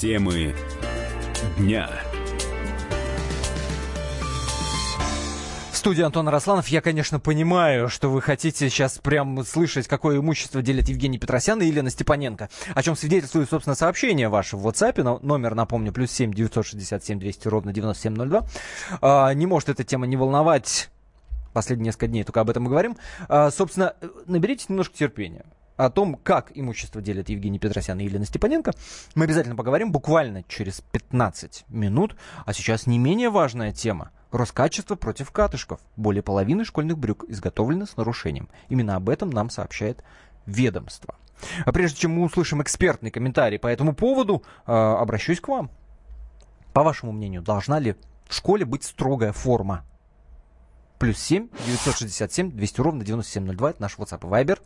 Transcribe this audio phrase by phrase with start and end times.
[0.00, 0.54] Темы
[1.58, 1.90] дня.
[5.72, 6.68] студии Антон Росланов.
[6.68, 11.66] Я, конечно, понимаю, что вы хотите сейчас прям слышать, какое имущество делят Евгений Петросян и
[11.66, 12.48] Елена Степаненко.
[12.72, 15.18] О чем свидетельствует, собственно, сообщение ваше в WhatsApp.
[15.20, 18.46] Номер, напомню, плюс 7 967 200 ровно 9702.
[19.00, 20.90] А, не может эта тема не волновать
[21.52, 22.96] последние несколько дней, только об этом мы говорим.
[23.28, 23.94] А, собственно,
[24.26, 25.44] наберите немножко терпения
[25.78, 28.72] о том, как имущество делят Евгений Петросян и Елена Степаненко,
[29.14, 32.16] мы обязательно поговорим буквально через 15 минут.
[32.44, 34.10] А сейчас не менее важная тема.
[34.32, 35.80] Роскачество против катышков.
[35.96, 38.48] Более половины школьных брюк изготовлены с нарушением.
[38.68, 40.02] Именно об этом нам сообщает
[40.46, 41.14] ведомство.
[41.64, 45.70] А прежде чем мы услышим экспертный комментарий по этому поводу, э, обращусь к вам.
[46.74, 47.94] По вашему мнению, должна ли
[48.28, 49.84] в школе быть строгая форма?
[50.98, 53.70] Плюс 7 967 200 ровно 9702.
[53.70, 54.58] Это наш WhatsApp и Viber.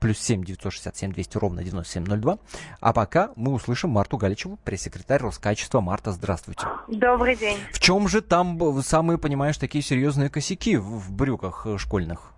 [0.00, 2.38] Плюс 7 967 200 ровно 9702.
[2.80, 5.80] А пока мы услышим Марту Галичеву, пресс-секретарь Роскачества.
[5.80, 6.66] Марта, здравствуйте.
[6.88, 7.58] Добрый день.
[7.72, 12.32] В чем же там самые, понимаешь, такие серьезные косяки в брюках э, школьных?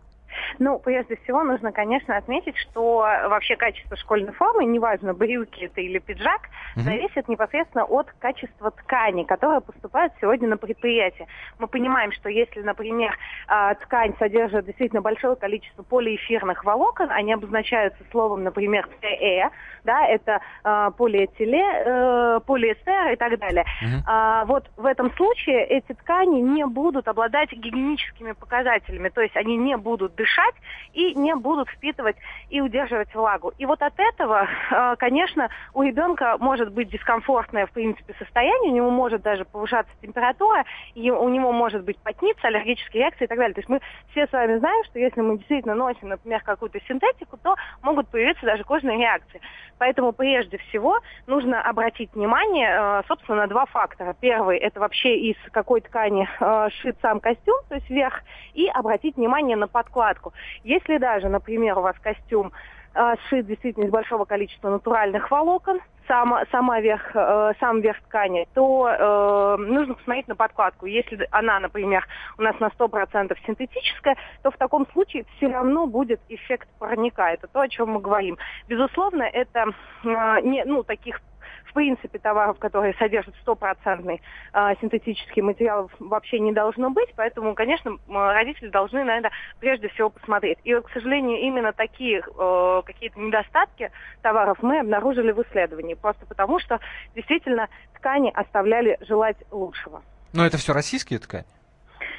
[0.59, 5.99] Ну, прежде всего, нужно, конечно, отметить, что вообще качество школьной формы, неважно, брюки это или
[5.99, 6.85] пиджак, угу.
[6.85, 11.29] зависит непосредственно от качества ткани, которая поступает сегодня на предприятие.
[11.59, 18.03] Мы понимаем, что если, например, а, ткань содержит действительно большое количество полиэфирных волокон, они обозначаются
[18.11, 19.51] словом, например, ТЭ,
[19.85, 23.65] да, это э, полиэтиле, э, полиэстер и так далее.
[23.65, 24.01] Uh-huh.
[24.07, 29.57] А, вот в этом случае эти ткани не будут обладать гигиеническими показателями, то есть они
[29.57, 30.48] не будут дышать
[30.93, 32.17] и не будут впитывать
[32.51, 33.53] и удерживать влагу.
[33.59, 38.75] И вот от этого, э, конечно, у ребенка может быть дискомфортное, в принципе, состояние, у
[38.75, 43.39] него может даже повышаться температура, и у него может быть потница, аллергические реакции и так
[43.39, 43.55] далее.
[43.55, 47.37] То есть мы все с вами знаем, что если мы действительно носим, например, какую-то синтетику,
[47.37, 49.41] то могут появиться даже кожные реакции.
[49.79, 54.15] Поэтому прежде всего нужно обратить внимание, э, собственно, на два фактора.
[54.21, 58.23] Первый– это вообще из какой ткани э, шит сам костюм, то есть верх,
[58.55, 60.33] и обратить внимание на подкладку.
[60.65, 62.53] Если даже, например, у вас костюм
[62.95, 68.49] э, сшит действительно из большого количества натуральных волокон, сам, сама верх, э, сам верх ткани,
[68.55, 70.87] то э, нужно посмотреть на подкладку.
[70.87, 72.07] Если она, например,
[72.39, 77.31] у нас на 100% синтетическая, то в таком случае все равно будет эффект парника.
[77.31, 78.39] Это то, о чем мы говорим.
[78.67, 79.67] Безусловно, это
[80.05, 81.21] э, не, ну, таких
[81.69, 84.21] в принципе, товаров, которые содержат стопроцентный
[84.53, 87.13] э, синтетический материал, вообще не должно быть.
[87.17, 89.31] Поэтому, конечно, родители должны на это
[89.61, 90.59] прежде всего посмотреть.
[90.65, 93.91] И, к сожалению, именно такие э, какие-то недостатки
[94.23, 95.95] товаров мы обнаружили в исследовании.
[95.95, 96.81] Просто потому, что
[97.15, 100.03] действительно ткани оставляли желать лучшего.
[100.33, 101.47] Но это все российские ткани?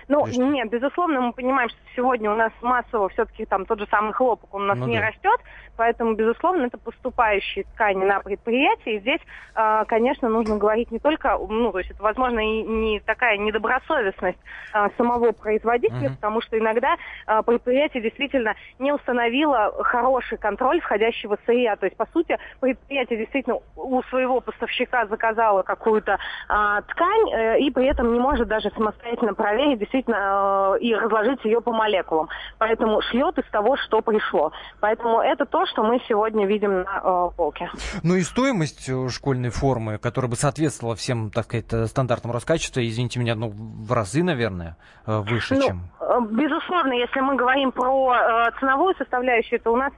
[0.09, 4.11] Ну, нет, безусловно, мы понимаем, что сегодня у нас массово все-таки там тот же самый
[4.11, 5.07] хлопок, он у нас ну, не да.
[5.07, 5.39] растет,
[5.77, 8.95] поэтому, безусловно, это поступающие ткани на предприятии.
[8.95, 9.21] И здесь,
[9.55, 14.39] э, конечно, нужно говорить не только, ну, то есть это, возможно, и не такая недобросовестность
[14.73, 16.15] э, самого производителя, mm-hmm.
[16.15, 16.95] потому что иногда
[17.27, 21.75] э, предприятие действительно не установило хороший контроль входящего сырья.
[21.75, 26.17] То есть, по сути, предприятие действительно у своего поставщика заказало какую-то
[26.47, 31.43] ткань э, и при этом не может даже самостоятельно проверить, действительно, действительно э, и разложить
[31.45, 32.29] ее по молекулам.
[32.57, 34.51] Поэтому шьет из того, что пришло.
[34.79, 37.69] Поэтому это то, что мы сегодня видим на э, полке.
[38.03, 43.19] Ну и стоимость э, школьной формы, которая бы соответствовала всем, так сказать, стандартам Роскачества, извините
[43.19, 45.81] меня, ну, в разы, наверное, выше, ну, чем...
[46.31, 49.93] Безусловно, если мы говорим про ценовую составляющую, то у нас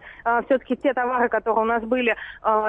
[0.46, 2.16] все-таки те товары, которые у нас были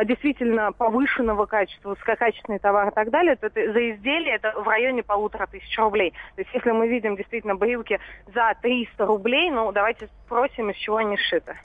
[0.05, 5.03] действительно повышенного качества, высококачественные товары и так далее, то это, за изделие это в районе
[5.03, 6.13] полутора тысяч рублей.
[6.37, 7.99] То есть если мы видим действительно брюки
[8.35, 11.57] за 300 рублей, ну давайте спросим, из чего они сшиты.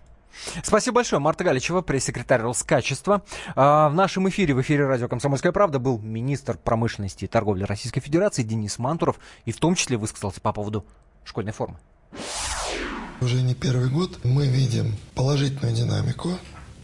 [0.64, 1.20] Спасибо большое.
[1.20, 3.24] Марта Галичева, пресс-секретарь Роскачества.
[3.56, 8.02] А, в нашем эфире, в эфире радио «Комсомольская правда» был министр промышленности и торговли Российской
[8.02, 10.86] Федерации Денис Мантуров и в том числе высказался по поводу
[11.24, 11.78] школьной формы.
[13.20, 16.30] Уже не первый год мы видим положительную динамику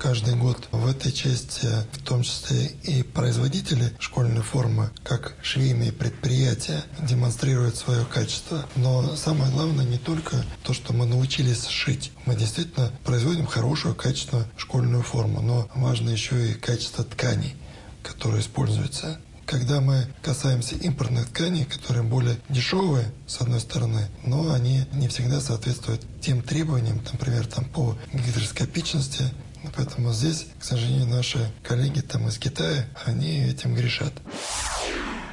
[0.04, 6.84] каждый год в этой части, в том числе и производители школьной формы, как швейные предприятия,
[7.00, 8.66] демонстрируют свое качество.
[8.76, 12.12] Но самое главное не только то, что мы научились шить.
[12.26, 17.56] Мы действительно производим хорошую, качественную школьную форму, но важно еще и качество тканей,
[18.04, 19.22] которые используются.
[19.46, 25.40] Когда мы касаемся импортных тканей, которые более дешевые, с одной стороны, но они не всегда
[25.40, 29.32] соответствуют тем требованиям, например, там, по гидроскопичности,
[29.76, 34.14] Поэтому здесь, к сожалению, наши коллеги там из Китая, они этим грешат.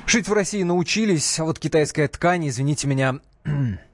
[0.06, 3.20] Шить в России научились, а вот китайская ткань, извините меня,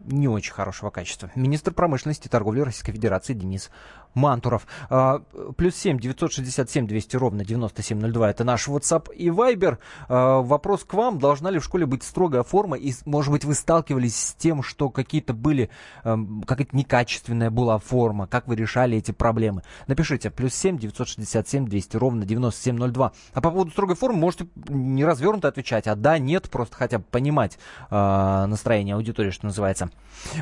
[0.00, 1.30] не очень хорошего качества.
[1.34, 3.70] Министр промышленности и торговли Российской Федерации Денис
[4.14, 4.66] Мантуров.
[4.90, 5.22] А,
[5.56, 9.78] плюс 7 967 200 ровно 9702 это наш WhatsApp и Viber.
[10.08, 11.18] А, вопрос к вам.
[11.18, 12.76] Должна ли в школе быть строгая форма?
[12.76, 15.70] И, может быть, вы сталкивались с тем, что какие-то были,
[16.02, 18.26] а, какая-то некачественная была форма?
[18.26, 19.62] Как вы решали эти проблемы?
[19.86, 20.30] Напишите.
[20.30, 23.12] Плюс 7 967 200 ровно 9702.
[23.32, 27.04] А по поводу строгой формы можете не развернуто отвечать, а да, нет, просто хотя бы
[27.04, 27.58] понимать
[27.90, 29.87] э, настроение аудитории, что называется.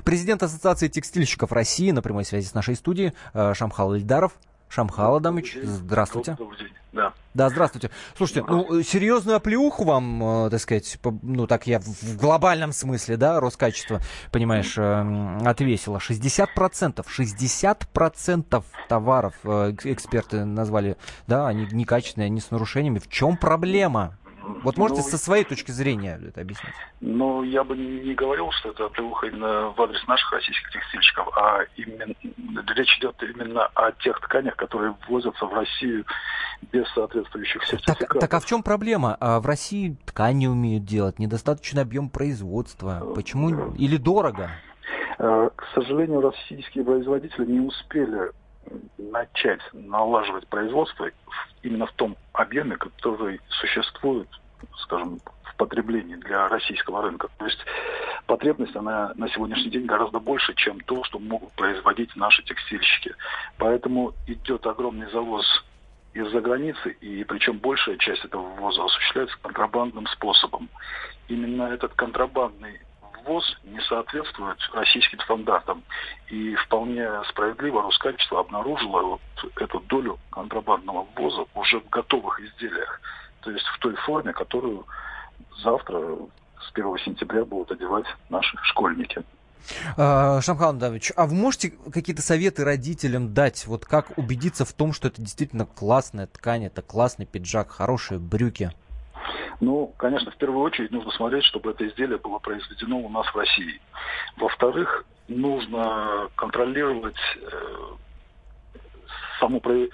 [0.04, 4.32] Президент Ассоциации текстильщиков России на прямой связи с нашей студией э, Шамхал Ильдаров.
[4.68, 6.34] Шамхал Адамович, здравствуйте.
[6.36, 6.72] Добрый день.
[6.92, 7.12] Да.
[7.34, 7.90] Да, здравствуйте.
[8.16, 13.38] Слушайте, ну, серьезную оплеуху вам, э, так сказать, ну, так я в глобальном смысле, да,
[13.38, 14.00] Роскачество,
[14.32, 15.98] понимаешь, э, отвесило.
[15.98, 20.96] 60%, 60% товаров эксперты назвали,
[21.26, 22.98] да, они некачественные, они с нарушениями.
[22.98, 24.16] В чем проблема?
[24.62, 26.74] Вот можете ну, со своей точки зрения это объяснить?
[27.00, 31.64] Ну, я бы не говорил, что это оплеуха именно в адрес наших российских текстильщиков, а
[31.76, 32.14] именно
[32.74, 36.04] речь идет именно о тех тканях, которые ввозятся в Россию
[36.72, 38.08] без соответствующих сертификатов.
[38.08, 39.16] Так, так а в чем проблема?
[39.20, 43.12] А в России ткани умеют делать, недостаточный объем производства.
[43.14, 43.74] Почему?
[43.74, 44.50] Или дорого?
[45.18, 48.30] Э, к сожалению, российские производители не успели
[48.98, 51.10] начать налаживать производство
[51.62, 54.28] именно в том объеме, который существует,
[54.78, 57.28] скажем, в потреблении для российского рынка.
[57.38, 57.58] То есть
[58.26, 63.14] потребность, она на сегодняшний день гораздо больше, чем то, что могут производить наши текстильщики.
[63.58, 65.46] Поэтому идет огромный завоз
[66.12, 70.68] из-за границы, и причем большая часть этого ввоза осуществляется контрабандным способом.
[71.28, 72.80] Именно этот контрабандный
[73.26, 75.82] ввоз не соответствует российским стандартам.
[76.28, 83.00] И вполне справедливо Роскачество обнаружило вот эту долю контрабандного ввоза уже в готовых изделиях.
[83.40, 84.86] То есть в той форме, которую
[85.62, 86.00] завтра,
[86.60, 89.22] с 1 сентября, будут одевать наши школьники.
[89.96, 94.92] А, Шамхан Давич, а вы можете какие-то советы родителям дать, вот как убедиться в том,
[94.92, 98.70] что это действительно классная ткань, это классный пиджак, хорошие брюки?
[99.60, 103.36] Ну, конечно, в первую очередь нужно смотреть, чтобы это изделие было произведено у нас в
[103.36, 103.80] России.
[104.36, 107.76] Во-вторых, нужно контролировать э,
[109.40, 109.88] саму, э,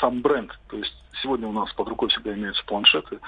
[0.00, 0.52] сам бренд.
[0.68, 3.18] То есть сегодня у нас под рукой всегда имеются планшеты,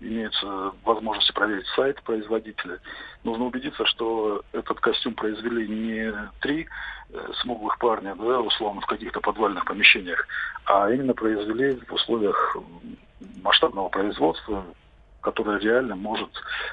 [0.00, 2.78] имеются возможности проверить сайт производителя.
[3.24, 6.68] Нужно убедиться, что этот костюм произвели не три
[7.10, 10.26] э, смуглых парня, да, условно, в каких-то подвальных помещениях,
[10.66, 12.56] а именно произвели в условиях
[13.42, 14.64] масштабного производства
[15.22, 16.30] которая реально может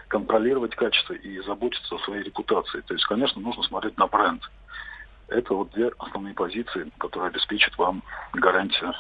[0.10, 2.82] контролировать качество и заботиться о своей репутации.
[2.82, 4.42] То есть, конечно, нужно смотреть на бренд.
[5.30, 8.04] Это вот две основные позиции, которые обеспечат вам
[8.34, 8.94] гарантию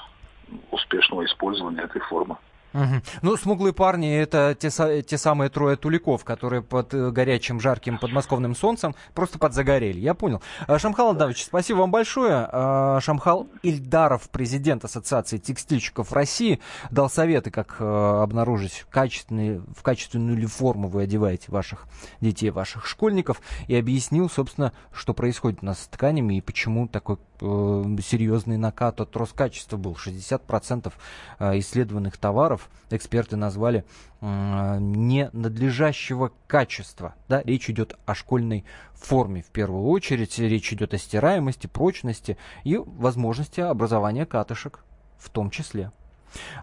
[0.72, 2.38] успешного использования этой формы.
[2.74, 3.02] Угу.
[3.24, 4.70] Ну, смуглые парни это те,
[5.02, 10.00] те самые трое туликов, которые под э, горячим, жарким подмосковным солнцем просто подзагорели.
[10.00, 10.42] Я понял.
[10.68, 12.48] А, Шамхал Алдавович, спасибо вам большое.
[12.52, 16.60] А, Шамхал Ильдаров, президент Ассоциации текстильщиков России,
[16.92, 21.86] дал советы, как э, обнаружить качественные, в качественную ли форму вы одеваете ваших
[22.22, 27.18] детей, ваших школьников, и объяснил, собственно, что происходит у нас с тканями и почему такой
[27.42, 29.94] э, серьезный накат от Роскачества был.
[29.94, 30.94] 60%
[31.40, 33.86] исследованных товаров товаров эксперты назвали
[34.22, 37.16] э, ненадлежащего качества.
[37.28, 37.42] Да?
[37.44, 40.40] Речь идет о школьной форме в первую очередь.
[40.40, 44.80] Речь идет о стираемости, прочности и возможности образования катышек
[45.18, 45.92] в том числе.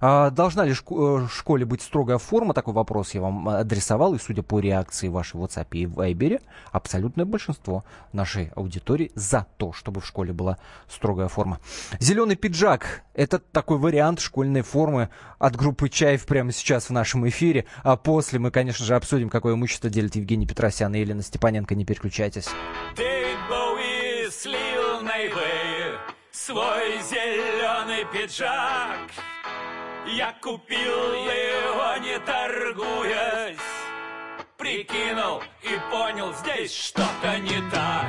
[0.00, 2.54] А должна ли в э, школе быть строгая форма?
[2.54, 6.40] Такой вопрос я вам адресовал, и судя по реакции вашей в WhatsApp и в Viber,
[6.72, 10.58] абсолютное большинство нашей аудитории за то, чтобы в школе была
[10.88, 11.60] строгая форма.
[12.00, 15.08] Зеленый пиджак– это такой вариант школьной формы
[15.38, 17.66] от группы Чаев прямо сейчас в нашем эфире.
[17.82, 21.74] А после мы, конечно же, обсудим, какое имущество делит Евгений Петросян и Елена Степаненко.
[21.74, 22.48] Не переключайтесь.
[26.46, 29.35] свой зеленый пиджак.
[30.06, 33.58] Я купил его, не торгуясь.
[34.56, 38.06] Прикинул и понял, здесь что-то не так.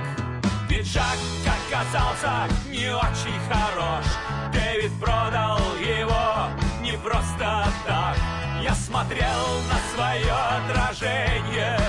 [0.69, 4.05] Пиджак оказался не очень хорош.
[4.53, 6.49] Дэвид продал его
[6.81, 8.15] не просто так.
[8.61, 11.79] Я смотрел на свое отражение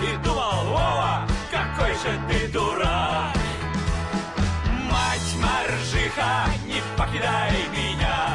[0.00, 3.36] И думал, Вова, какой же ты дурак!
[4.90, 8.29] Мать Маржиха, не покидай меня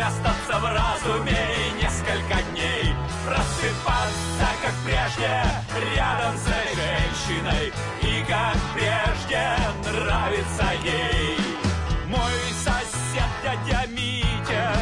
[0.00, 1.48] остаться в разуме
[1.80, 2.94] несколько дней
[3.26, 5.42] Просыпаться, как прежде,
[5.94, 7.72] рядом с женщиной.
[8.02, 9.56] И как прежде
[9.92, 11.38] нравится ей.
[12.06, 12.32] Мой
[12.64, 14.74] сосед дядя Митя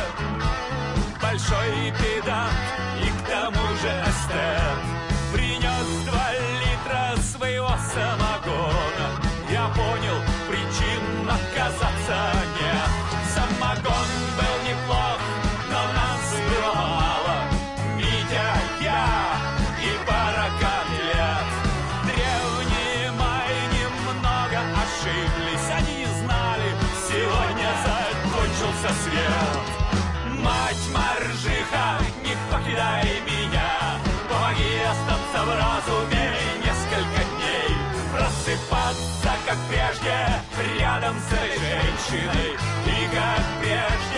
[1.20, 2.87] Большой педант
[31.70, 33.98] Маржиха, не покидай меня
[34.28, 36.32] Помоги остаться в разуме
[36.64, 37.76] несколько дней.
[38.12, 40.16] Просыпаться, как прежде,
[40.78, 42.52] рядом с этой женщиной.
[42.86, 44.17] И как прежде